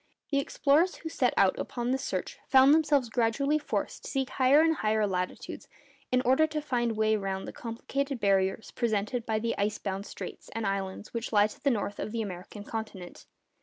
The 0.31 0.39
explorers 0.39 0.95
who 0.95 1.09
set 1.09 1.31
out 1.37 1.59
upon 1.59 1.91
this 1.91 2.03
search 2.03 2.39
found 2.47 2.73
themselves 2.73 3.07
gradually 3.07 3.59
forced 3.59 4.03
to 4.03 4.09
seek 4.09 4.31
higher 4.31 4.61
and 4.61 4.77
higher 4.77 5.05
latitudes 5.05 5.67
in 6.11 6.21
order 6.23 6.47
to 6.47 6.59
find 6.59 6.89
a 6.89 6.93
way 6.95 7.15
round 7.15 7.47
the 7.47 7.53
complicated 7.53 8.19
barriers 8.19 8.71
presented 8.71 9.27
by 9.27 9.37
the 9.37 9.53
ice 9.59 9.77
bound 9.77 10.07
straits 10.07 10.49
and 10.55 10.65
islands 10.65 11.13
which 11.13 11.31
lie 11.31 11.45
to 11.45 11.63
the 11.63 11.69
north 11.69 11.99
of 11.99 12.11
the 12.13 12.23
American 12.23 12.63
continent. 12.63 13.27